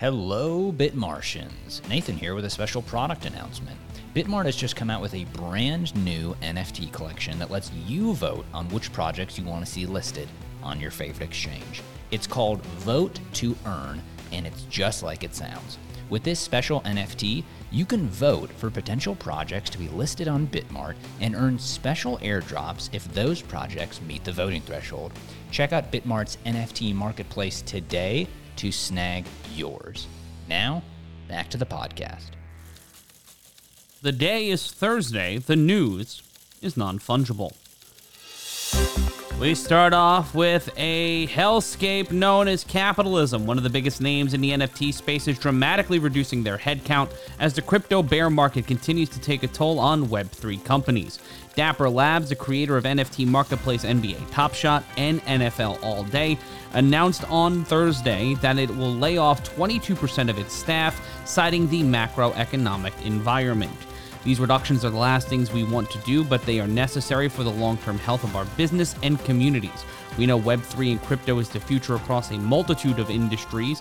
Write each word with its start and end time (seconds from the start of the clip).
Hello, 0.00 0.72
Bitmartians. 0.72 1.86
Nathan 1.86 2.16
here 2.16 2.34
with 2.34 2.46
a 2.46 2.48
special 2.48 2.80
product 2.80 3.26
announcement. 3.26 3.76
Bitmart 4.14 4.46
has 4.46 4.56
just 4.56 4.74
come 4.74 4.88
out 4.88 5.02
with 5.02 5.12
a 5.12 5.26
brand 5.26 5.94
new 5.94 6.34
NFT 6.40 6.90
collection 6.90 7.38
that 7.38 7.50
lets 7.50 7.70
you 7.86 8.14
vote 8.14 8.46
on 8.54 8.66
which 8.70 8.94
projects 8.94 9.36
you 9.36 9.44
want 9.44 9.62
to 9.62 9.70
see 9.70 9.84
listed 9.84 10.26
on 10.62 10.80
your 10.80 10.90
favorite 10.90 11.26
exchange. 11.26 11.82
It's 12.12 12.26
called 12.26 12.64
Vote 12.78 13.20
to 13.34 13.54
Earn, 13.66 14.00
and 14.32 14.46
it's 14.46 14.62
just 14.70 15.02
like 15.02 15.22
it 15.22 15.34
sounds. 15.34 15.76
With 16.08 16.22
this 16.22 16.40
special 16.40 16.80
NFT, 16.80 17.44
you 17.70 17.84
can 17.84 18.08
vote 18.08 18.50
for 18.52 18.70
potential 18.70 19.14
projects 19.14 19.68
to 19.68 19.78
be 19.78 19.88
listed 19.88 20.28
on 20.28 20.46
Bitmart 20.46 20.94
and 21.20 21.34
earn 21.34 21.58
special 21.58 22.16
airdrops 22.20 22.88
if 22.94 23.06
those 23.12 23.42
projects 23.42 24.00
meet 24.00 24.24
the 24.24 24.32
voting 24.32 24.62
threshold. 24.62 25.12
Check 25.50 25.74
out 25.74 25.92
Bitmart's 25.92 26.38
NFT 26.46 26.94
marketplace 26.94 27.60
today 27.60 28.26
to 28.60 28.70
snag 28.70 29.24
yours. 29.54 30.06
Now, 30.46 30.82
back 31.28 31.48
to 31.48 31.56
the 31.56 31.64
podcast. 31.64 32.32
The 34.02 34.12
day 34.12 34.50
is 34.50 34.70
Thursday. 34.70 35.38
The 35.38 35.56
news 35.56 36.22
is 36.60 36.76
non 36.76 36.98
fungible. 36.98 37.54
We 39.40 39.54
start 39.54 39.94
off 39.94 40.34
with 40.34 40.68
a 40.76 41.26
hellscape 41.28 42.10
known 42.10 42.46
as 42.46 42.62
capitalism. 42.62 43.46
One 43.46 43.56
of 43.56 43.62
the 43.62 43.70
biggest 43.70 44.02
names 44.02 44.34
in 44.34 44.42
the 44.42 44.50
NFT 44.50 44.92
space 44.92 45.26
is 45.28 45.38
dramatically 45.38 45.98
reducing 45.98 46.42
their 46.42 46.58
headcount 46.58 47.10
as 47.38 47.54
the 47.54 47.62
crypto 47.62 48.02
bear 48.02 48.28
market 48.28 48.66
continues 48.66 49.08
to 49.08 49.18
take 49.18 49.42
a 49.42 49.46
toll 49.46 49.78
on 49.78 50.08
Web3 50.08 50.62
companies. 50.62 51.20
Dapper 51.54 51.88
Labs, 51.88 52.28
the 52.28 52.36
creator 52.36 52.76
of 52.76 52.84
NFT 52.84 53.26
marketplace 53.26 53.82
NBA 53.82 54.30
Top 54.30 54.52
Shot 54.52 54.84
and 54.98 55.22
NFL 55.22 55.82
All 55.82 56.04
Day, 56.04 56.38
announced 56.74 57.24
on 57.30 57.64
Thursday 57.64 58.34
that 58.42 58.58
it 58.58 58.68
will 58.68 58.94
lay 58.94 59.16
off 59.16 59.42
22% 59.56 60.28
of 60.28 60.38
its 60.38 60.52
staff, 60.52 61.00
citing 61.24 61.66
the 61.70 61.82
macroeconomic 61.82 62.92
environment. 63.06 63.72
These 64.22 64.40
reductions 64.40 64.84
are 64.84 64.90
the 64.90 64.98
last 64.98 65.28
things 65.28 65.50
we 65.50 65.64
want 65.64 65.90
to 65.90 65.98
do, 65.98 66.22
but 66.24 66.42
they 66.42 66.60
are 66.60 66.66
necessary 66.66 67.28
for 67.28 67.42
the 67.42 67.50
long 67.50 67.78
term 67.78 67.98
health 67.98 68.22
of 68.24 68.36
our 68.36 68.44
business 68.56 68.94
and 69.02 69.22
communities. 69.24 69.84
We 70.18 70.26
know 70.26 70.38
Web3 70.38 70.92
and 70.92 71.02
crypto 71.02 71.38
is 71.38 71.48
the 71.48 71.60
future 71.60 71.94
across 71.94 72.30
a 72.30 72.38
multitude 72.38 72.98
of 72.98 73.10
industries, 73.10 73.80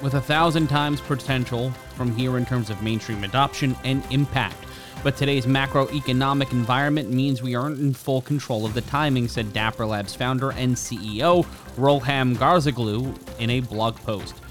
with 0.00 0.14
a 0.14 0.20
thousand 0.20 0.68
times 0.68 1.00
potential 1.00 1.70
from 1.96 2.14
here 2.14 2.36
in 2.36 2.44
terms 2.44 2.70
of 2.70 2.82
mainstream 2.82 3.24
adoption 3.24 3.76
and 3.84 4.04
impact. 4.10 4.56
But 5.02 5.16
today's 5.16 5.46
macroeconomic 5.46 6.52
environment 6.52 7.10
means 7.10 7.42
we 7.42 7.56
aren't 7.56 7.80
in 7.80 7.92
full 7.92 8.22
control 8.22 8.64
of 8.64 8.74
the 8.74 8.82
timing, 8.82 9.26
said 9.26 9.52
Dapper 9.52 9.84
Labs 9.84 10.14
founder 10.14 10.52
and 10.52 10.76
CEO 10.76 11.44
Roham 11.76 12.36
Gharegozlou 12.36 13.16
in 13.40 13.50
a 13.50 13.60
blog 13.60 13.96
post. 13.96 14.41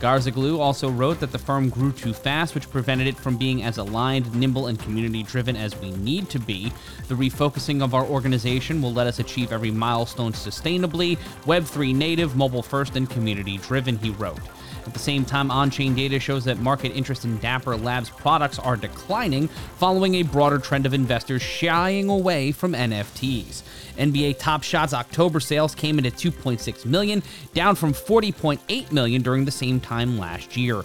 Gharegozlou 0.00 0.60
also 0.60 0.88
wrote 0.90 1.18
that 1.20 1.32
the 1.32 1.38
firm 1.38 1.68
grew 1.68 1.90
too 1.90 2.12
fast, 2.12 2.54
which 2.54 2.70
prevented 2.70 3.08
it 3.08 3.16
from 3.16 3.36
being 3.36 3.64
as 3.64 3.78
aligned, 3.78 4.32
nimble, 4.34 4.68
and 4.68 4.78
community 4.78 5.24
driven 5.24 5.56
as 5.56 5.76
we 5.80 5.90
need 5.92 6.30
to 6.30 6.38
be. 6.38 6.72
The 7.08 7.14
refocusing 7.16 7.82
of 7.82 7.94
our 7.94 8.04
organization 8.04 8.80
will 8.80 8.92
let 8.92 9.08
us 9.08 9.18
achieve 9.18 9.50
every 9.50 9.72
milestone 9.72 10.32
sustainably, 10.32 11.18
Web3 11.46 11.94
native, 11.94 12.36
mobile 12.36 12.62
first, 12.62 12.94
and 12.94 13.10
community 13.10 13.58
driven, 13.58 13.98
he 13.98 14.10
wrote. 14.10 14.38
At 14.86 14.92
the 14.92 14.98
same 14.98 15.24
time, 15.24 15.50
on 15.50 15.70
chain 15.70 15.94
data 15.94 16.18
shows 16.18 16.44
that 16.44 16.58
market 16.58 16.92
interest 16.92 17.24
in 17.24 17.38
Dapper 17.38 17.76
Labs 17.76 18.10
products 18.10 18.58
are 18.58 18.76
declining, 18.76 19.48
following 19.76 20.16
a 20.16 20.22
broader 20.22 20.58
trend 20.58 20.86
of 20.86 20.94
investors 20.94 21.42
shying 21.42 22.08
away 22.08 22.52
from 22.52 22.72
NFTs. 22.72 23.62
NBA 23.98 24.38
Top 24.38 24.62
Shot's 24.62 24.94
October 24.94 25.40
sales 25.40 25.74
came 25.74 25.98
in 25.98 26.06
at 26.06 26.14
2.6 26.14 26.86
million, 26.86 27.22
down 27.52 27.74
from 27.74 27.92
40.8 27.92 28.92
million 28.92 29.22
during 29.22 29.44
the 29.44 29.50
same 29.50 29.80
time 29.80 30.18
last 30.18 30.56
year. 30.56 30.82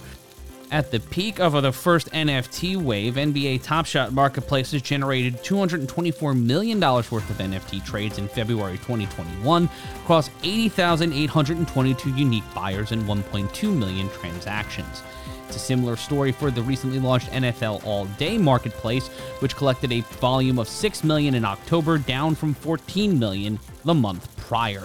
At 0.70 0.90
the 0.90 0.98
peak 0.98 1.38
of 1.40 1.60
the 1.62 1.72
first 1.72 2.10
NFT 2.10 2.76
wave, 2.76 3.14
NBA 3.14 3.62
Top 3.62 3.86
Shot 3.86 4.12
marketplaces 4.12 4.82
generated 4.82 5.36
$224 5.44 6.40
million 6.40 6.80
worth 6.80 7.12
of 7.12 7.38
NFT 7.38 7.84
trades 7.84 8.18
in 8.18 8.26
February 8.26 8.78
2021 8.78 9.68
across 10.02 10.30
80,822 10.42 12.10
unique 12.14 12.54
buyers 12.54 12.92
and 12.92 13.02
1.2 13.04 13.76
million 13.76 14.08
transactions. 14.10 15.02
It's 15.46 15.56
a 15.56 15.60
similar 15.60 15.96
story 15.96 16.32
for 16.32 16.50
the 16.50 16.62
recently 16.62 16.98
launched 16.98 17.30
NFL 17.30 17.84
All 17.84 18.06
Day 18.18 18.38
marketplace, 18.38 19.08
which 19.38 19.54
collected 19.54 19.92
a 19.92 20.00
volume 20.00 20.58
of 20.58 20.66
6 20.66 21.04
million 21.04 21.34
in 21.34 21.44
October, 21.44 21.98
down 21.98 22.34
from 22.34 22.54
14 22.54 23.18
million 23.18 23.60
the 23.84 23.94
month 23.94 24.34
prior. 24.36 24.82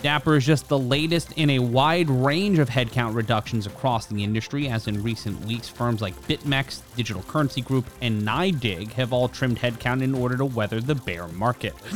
Dapper 0.00 0.36
is 0.36 0.46
just 0.46 0.68
the 0.68 0.78
latest 0.78 1.32
in 1.32 1.50
a 1.50 1.58
wide 1.58 2.08
range 2.08 2.60
of 2.60 2.68
headcount 2.68 3.16
reductions 3.16 3.66
across 3.66 4.06
the 4.06 4.22
industry, 4.22 4.68
as 4.68 4.86
in 4.86 5.02
recent 5.02 5.44
weeks, 5.44 5.68
firms 5.68 6.00
like 6.00 6.14
BitMEX, 6.28 6.82
Digital 6.94 7.22
Currency 7.22 7.62
Group, 7.62 7.86
and 8.00 8.22
NYDIG 8.22 8.92
have 8.92 9.12
all 9.12 9.28
trimmed 9.28 9.58
headcount 9.58 10.02
in 10.02 10.14
order 10.14 10.36
to 10.36 10.44
weather 10.44 10.80
the 10.80 10.94
bear 10.94 11.26
market. 11.28 11.74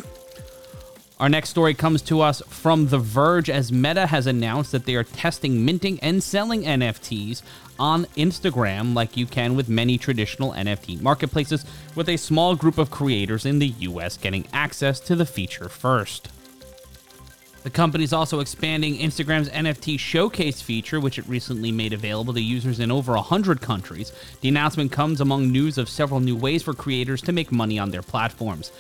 Our 1.21 1.29
next 1.29 1.51
story 1.51 1.75
comes 1.75 2.03
to 2.03 2.21
us 2.21 2.43
from 2.49 2.89
The 2.89 2.99
Verge 2.99 3.49
as 3.49 3.71
Meta 3.71 4.09
has 4.09 4.27
announced 4.27 4.73
that 4.73 4.84
they 4.84 4.97
are 4.97 5.05
testing 5.05 5.65
minting 5.65 6.01
and 6.01 6.21
selling 6.21 6.63
NFTs 6.65 7.43
on 7.79 8.07
Instagram 8.17 8.97
like 8.97 9.17
you 9.17 9.27
can 9.27 9.55
with 9.55 9.69
many 9.69 9.97
traditional 9.97 10.51
NFT 10.55 11.01
marketplaces, 11.01 11.65
with 11.95 12.09
a 12.09 12.17
small 12.17 12.57
group 12.57 12.79
of 12.79 12.91
creators 12.91 13.47
in 13.47 13.61
the 13.61 13.69
US 13.69 14.17
getting 14.17 14.45
access 14.53 14.99
to 14.99 15.15
the 15.15 15.25
feature 15.25 15.69
first. 15.69 16.29
The 17.62 17.71
company 17.71 18.03
is 18.03 18.12
also 18.12 18.41
expanding 18.41 18.99
Instagram's 18.99 19.49
NFT 19.49 19.99
Showcase 19.99 20.61
feature, 20.61 20.99
which 20.99 21.19
it 21.19 21.28
recently 21.28 21.71
made 21.71 21.93
available 21.93 22.34
to 22.34 22.41
users 22.41 22.81
in 22.81 22.91
over 22.91 23.12
100 23.12 23.61
countries. 23.61 24.12
The 24.41 24.49
announcement 24.49 24.91
comes 24.91 25.21
among 25.21 25.53
news 25.53 25.78
of 25.78 25.89
several 25.89 26.19
new 26.19 26.34
ways 26.34 26.65
for 26.65 26.75
creators 26.75 27.22
to 27.22 27.33
make 27.33 27.53
money 27.53 27.78
on 27.78 27.93
their 27.93 28.03
platforms. 28.03 28.72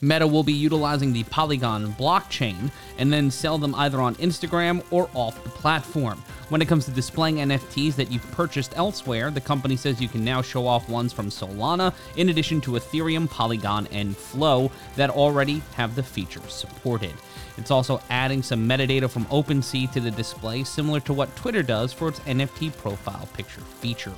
Meta 0.00 0.26
will 0.26 0.42
be 0.42 0.52
utilizing 0.52 1.12
the 1.12 1.22
Polygon 1.24 1.92
blockchain 1.92 2.72
and 2.98 3.12
then 3.12 3.30
sell 3.30 3.58
them 3.58 3.74
either 3.76 4.00
on 4.00 4.16
Instagram 4.16 4.82
or 4.90 5.08
off 5.14 5.42
the 5.44 5.50
platform. 5.50 6.20
When 6.50 6.60
it 6.60 6.66
comes 6.66 6.84
to 6.86 6.90
displaying 6.90 7.36
NFTs 7.36 7.94
that 7.94 8.10
you've 8.10 8.28
purchased 8.32 8.76
elsewhere, 8.76 9.30
the 9.30 9.40
company 9.40 9.76
says 9.76 10.00
you 10.00 10.08
can 10.08 10.24
now 10.24 10.42
show 10.42 10.66
off 10.66 10.88
ones 10.88 11.12
from 11.12 11.30
Solana 11.30 11.94
in 12.16 12.28
addition 12.28 12.60
to 12.62 12.72
Ethereum, 12.72 13.30
Polygon, 13.30 13.86
and 13.92 14.16
Flow 14.16 14.72
that 14.96 15.10
already 15.10 15.62
have 15.76 15.94
the 15.94 16.02
features 16.02 16.52
supported. 16.52 17.14
It's 17.56 17.70
also 17.70 18.02
adding 18.10 18.42
some 18.42 18.68
metadata 18.68 19.08
from 19.08 19.26
OpenSea 19.26 19.92
to 19.92 20.00
the 20.00 20.10
display, 20.10 20.64
similar 20.64 20.98
to 21.00 21.12
what 21.12 21.34
Twitter 21.36 21.62
does 21.62 21.92
for 21.92 22.08
its 22.08 22.18
NFT 22.20 22.76
profile 22.78 23.28
picture 23.32 23.60
feature. 23.60 24.14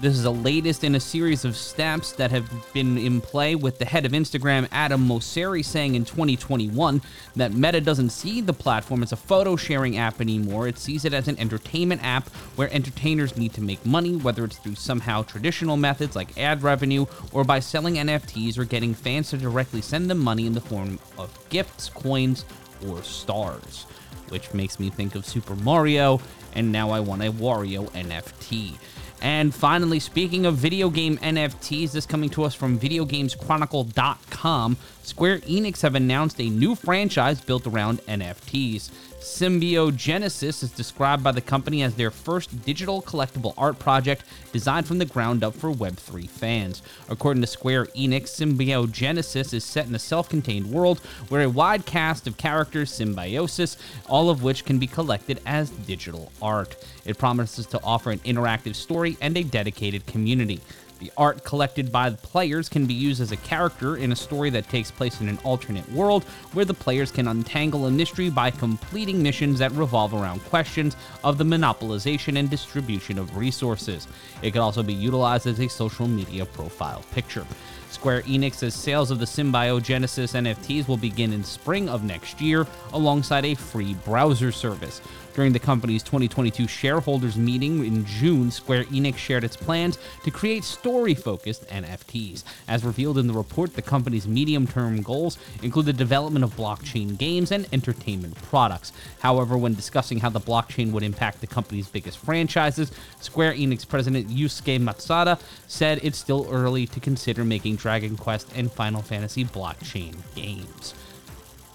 This 0.00 0.14
is 0.14 0.22
the 0.22 0.32
latest 0.32 0.84
in 0.84 0.94
a 0.94 1.00
series 1.00 1.44
of 1.44 1.56
steps 1.56 2.12
that 2.12 2.30
have 2.30 2.48
been 2.72 2.96
in 2.96 3.20
play 3.20 3.56
with 3.56 3.80
the 3.80 3.84
head 3.84 4.06
of 4.06 4.12
Instagram, 4.12 4.68
Adam 4.70 5.08
Mosseri, 5.08 5.64
saying 5.64 5.96
in 5.96 6.04
2021 6.04 7.02
that 7.34 7.52
Meta 7.52 7.80
doesn't 7.80 8.10
see 8.10 8.40
the 8.40 8.52
platform 8.52 9.02
as 9.02 9.10
a 9.10 9.16
photo 9.16 9.56
sharing 9.56 9.98
app 9.98 10.20
anymore. 10.20 10.68
It 10.68 10.78
sees 10.78 11.04
it 11.04 11.12
as 11.12 11.26
an 11.26 11.36
entertainment 11.40 12.04
app 12.04 12.28
where 12.54 12.72
entertainers 12.72 13.36
need 13.36 13.52
to 13.54 13.60
make 13.60 13.84
money, 13.84 14.14
whether 14.14 14.44
it's 14.44 14.58
through 14.58 14.76
somehow 14.76 15.24
traditional 15.24 15.76
methods 15.76 16.14
like 16.14 16.38
ad 16.38 16.62
revenue 16.62 17.04
or 17.32 17.42
by 17.42 17.58
selling 17.58 17.96
NFTs 17.96 18.56
or 18.56 18.64
getting 18.64 18.94
fans 18.94 19.30
to 19.30 19.36
directly 19.36 19.80
send 19.80 20.08
them 20.08 20.18
money 20.18 20.46
in 20.46 20.52
the 20.52 20.60
form 20.60 21.00
of 21.18 21.36
gifts, 21.48 21.88
coins, 21.88 22.44
or 22.86 23.02
stars. 23.02 23.82
Which 24.28 24.54
makes 24.54 24.78
me 24.78 24.90
think 24.90 25.16
of 25.16 25.26
Super 25.26 25.56
Mario, 25.56 26.20
and 26.52 26.70
now 26.70 26.90
I 26.90 27.00
want 27.00 27.22
a 27.22 27.32
Wario 27.32 27.90
NFT. 27.92 28.78
And 29.20 29.54
finally, 29.54 30.00
speaking 30.00 30.46
of 30.46 30.56
video 30.56 30.90
game 30.90 31.18
NFTs, 31.18 31.92
this 31.92 32.06
coming 32.06 32.30
to 32.30 32.44
us 32.44 32.54
from 32.54 32.78
VideoGamesChronicle.com, 32.78 34.76
Square 35.02 35.38
Enix 35.40 35.82
have 35.82 35.94
announced 35.94 36.40
a 36.40 36.48
new 36.48 36.74
franchise 36.74 37.40
built 37.40 37.66
around 37.66 37.98
NFTs. 38.06 38.90
Symbiogenesis 39.20 40.62
is 40.62 40.70
described 40.70 41.24
by 41.24 41.32
the 41.32 41.40
company 41.40 41.82
as 41.82 41.94
their 41.94 42.10
first 42.10 42.64
digital 42.64 43.02
collectible 43.02 43.52
art 43.58 43.78
project 43.80 44.22
designed 44.52 44.86
from 44.86 44.98
the 44.98 45.04
ground 45.04 45.42
up 45.42 45.54
for 45.54 45.72
Web3 45.72 46.28
fans. 46.28 46.82
According 47.08 47.40
to 47.40 47.48
Square 47.48 47.86
Enix, 47.86 48.28
Symbiogenesis 48.28 49.52
is 49.52 49.64
set 49.64 49.88
in 49.88 49.94
a 49.96 49.98
self 49.98 50.28
contained 50.28 50.70
world 50.70 51.00
where 51.30 51.42
a 51.42 51.50
wide 51.50 51.84
cast 51.84 52.28
of 52.28 52.36
characters 52.36 52.92
symbiosis, 52.92 53.76
all 54.06 54.30
of 54.30 54.44
which 54.44 54.64
can 54.64 54.78
be 54.78 54.86
collected 54.86 55.40
as 55.46 55.70
digital 55.70 56.30
art. 56.40 56.76
It 57.04 57.18
promises 57.18 57.66
to 57.66 57.82
offer 57.82 58.12
an 58.12 58.20
interactive 58.20 58.76
story 58.76 59.16
and 59.20 59.36
a 59.36 59.42
dedicated 59.42 60.06
community. 60.06 60.60
The 60.98 61.12
art 61.16 61.44
collected 61.44 61.92
by 61.92 62.10
the 62.10 62.16
players 62.16 62.68
can 62.68 62.84
be 62.86 62.94
used 62.94 63.20
as 63.20 63.30
a 63.30 63.36
character 63.36 63.96
in 63.96 64.10
a 64.10 64.16
story 64.16 64.50
that 64.50 64.68
takes 64.68 64.90
place 64.90 65.20
in 65.20 65.28
an 65.28 65.38
alternate 65.44 65.88
world 65.92 66.24
where 66.54 66.64
the 66.64 66.74
players 66.74 67.12
can 67.12 67.28
untangle 67.28 67.86
a 67.86 67.90
mystery 67.90 68.30
by 68.30 68.50
completing 68.50 69.22
missions 69.22 69.60
that 69.60 69.70
revolve 69.72 70.12
around 70.12 70.44
questions 70.46 70.96
of 71.22 71.38
the 71.38 71.44
monopolization 71.44 72.36
and 72.36 72.50
distribution 72.50 73.16
of 73.16 73.36
resources. 73.36 74.08
It 74.42 74.50
can 74.50 74.60
also 74.60 74.82
be 74.82 74.92
utilized 74.92 75.46
as 75.46 75.60
a 75.60 75.68
social 75.68 76.08
media 76.08 76.44
profile 76.44 77.04
picture. 77.12 77.46
Square 77.90 78.22
Enix's 78.22 78.74
sales 78.74 79.10
of 79.10 79.18
the 79.18 79.24
Symbiogenesis 79.24 80.34
NFTs 80.34 80.88
will 80.88 80.96
begin 80.96 81.32
in 81.32 81.42
spring 81.42 81.88
of 81.88 82.04
next 82.04 82.40
year 82.40 82.66
alongside 82.92 83.44
a 83.44 83.54
free 83.54 83.94
browser 84.04 84.52
service. 84.52 85.00
During 85.38 85.52
the 85.52 85.60
company's 85.60 86.02
2022 86.02 86.66
shareholders 86.66 87.36
meeting 87.36 87.86
in 87.86 88.04
June, 88.04 88.50
Square 88.50 88.86
Enix 88.86 89.18
shared 89.18 89.44
its 89.44 89.56
plans 89.56 89.96
to 90.24 90.32
create 90.32 90.64
story 90.64 91.14
focused 91.14 91.68
NFTs. 91.68 92.42
As 92.66 92.84
revealed 92.84 93.18
in 93.18 93.28
the 93.28 93.32
report, 93.32 93.74
the 93.74 93.80
company's 93.80 94.26
medium 94.26 94.66
term 94.66 95.00
goals 95.00 95.38
include 95.62 95.86
the 95.86 95.92
development 95.92 96.44
of 96.44 96.56
blockchain 96.56 97.16
games 97.16 97.52
and 97.52 97.68
entertainment 97.72 98.34
products. 98.42 98.92
However, 99.20 99.56
when 99.56 99.74
discussing 99.74 100.18
how 100.18 100.28
the 100.28 100.40
blockchain 100.40 100.90
would 100.90 101.04
impact 101.04 101.40
the 101.40 101.46
company's 101.46 101.88
biggest 101.88 102.18
franchises, 102.18 102.90
Square 103.20 103.54
Enix 103.54 103.88
president 103.88 104.28
Yusuke 104.28 104.80
Matsuda 104.80 105.40
said 105.68 106.00
it's 106.02 106.18
still 106.18 106.48
early 106.50 106.84
to 106.88 106.98
consider 106.98 107.44
making 107.44 107.76
Dragon 107.78 108.16
Quest 108.16 108.50
and 108.54 108.70
Final 108.70 109.00
Fantasy 109.02 109.44
blockchain 109.44 110.16
games. 110.34 110.94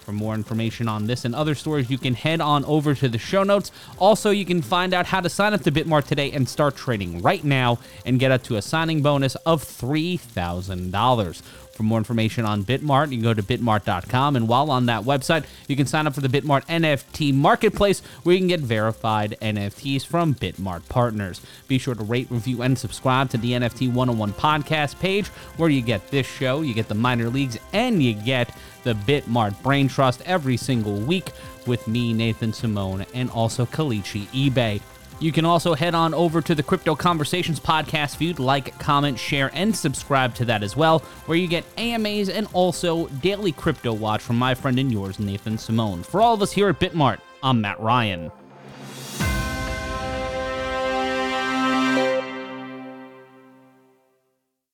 For 0.04 0.12
more 0.12 0.34
information 0.34 0.86
on 0.86 1.06
this 1.06 1.24
and 1.24 1.34
other 1.34 1.54
stories, 1.54 1.88
you 1.88 1.96
can 1.96 2.12
head 2.12 2.42
on 2.42 2.62
over 2.66 2.94
to 2.94 3.08
the 3.08 3.16
show 3.16 3.42
notes. 3.42 3.72
Also, 3.98 4.28
you 4.30 4.44
can 4.44 4.60
find 4.60 4.92
out 4.92 5.06
how 5.06 5.20
to 5.22 5.30
sign 5.30 5.54
up 5.54 5.62
to 5.62 5.72
Bitmart 5.72 6.06
today 6.06 6.30
and 6.32 6.46
start 6.46 6.76
trading 6.76 7.22
right 7.22 7.42
now 7.42 7.78
and 8.04 8.20
get 8.20 8.30
up 8.30 8.42
to 8.42 8.56
a 8.56 8.62
signing 8.62 9.00
bonus 9.00 9.34
of 9.46 9.64
$3,000. 9.64 11.42
For 11.74 11.82
more 11.82 11.98
information 11.98 12.44
on 12.44 12.64
Bitmart, 12.64 13.10
you 13.10 13.16
can 13.16 13.22
go 13.22 13.34
to 13.34 13.42
bitmart.com. 13.42 14.36
And 14.36 14.48
while 14.48 14.70
on 14.70 14.86
that 14.86 15.02
website, 15.02 15.44
you 15.66 15.74
can 15.76 15.86
sign 15.86 16.06
up 16.06 16.14
for 16.14 16.20
the 16.20 16.28
Bitmart 16.28 16.64
NFT 16.66 17.34
Marketplace, 17.34 18.00
where 18.22 18.34
you 18.34 18.40
can 18.40 18.48
get 18.48 18.60
verified 18.60 19.36
NFTs 19.42 20.06
from 20.06 20.34
Bitmart 20.34 20.88
partners. 20.88 21.40
Be 21.66 21.78
sure 21.78 21.94
to 21.94 22.04
rate, 22.04 22.28
review, 22.30 22.62
and 22.62 22.78
subscribe 22.78 23.30
to 23.30 23.38
the 23.38 23.52
NFT 23.52 23.92
101 23.92 24.32
podcast 24.34 25.00
page, 25.00 25.26
where 25.56 25.68
you 25.68 25.82
get 25.82 26.10
this 26.10 26.26
show, 26.26 26.62
you 26.62 26.74
get 26.74 26.88
the 26.88 26.94
minor 26.94 27.28
leagues, 27.28 27.58
and 27.72 28.02
you 28.02 28.14
get 28.14 28.56
the 28.84 28.94
Bitmart 28.94 29.60
Brain 29.62 29.88
Trust 29.88 30.22
every 30.26 30.56
single 30.56 30.98
week 30.98 31.32
with 31.66 31.88
me, 31.88 32.12
Nathan 32.12 32.52
Simone, 32.52 33.04
and 33.14 33.30
also 33.30 33.66
Kalichi 33.66 34.26
eBay. 34.28 34.80
You 35.20 35.32
can 35.32 35.44
also 35.44 35.74
head 35.74 35.94
on 35.94 36.12
over 36.12 36.42
to 36.42 36.54
the 36.54 36.62
Crypto 36.62 36.94
Conversations 36.94 37.60
podcast 37.60 38.16
feed, 38.16 38.38
like, 38.38 38.78
comment, 38.78 39.18
share, 39.18 39.50
and 39.54 39.74
subscribe 39.74 40.34
to 40.34 40.44
that 40.46 40.62
as 40.62 40.76
well, 40.76 40.98
where 41.26 41.38
you 41.38 41.46
get 41.46 41.64
AMAs 41.78 42.28
and 42.28 42.48
also 42.52 43.06
daily 43.08 43.52
crypto 43.52 43.92
watch 43.92 44.20
from 44.20 44.36
my 44.36 44.54
friend 44.54 44.78
and 44.78 44.90
yours, 44.92 45.18
Nathan 45.18 45.56
Simone. 45.56 46.02
For 46.02 46.20
all 46.20 46.34
of 46.34 46.42
us 46.42 46.52
here 46.52 46.68
at 46.68 46.80
Bitmart, 46.80 47.18
I'm 47.42 47.60
Matt 47.60 47.80
Ryan. 47.80 48.30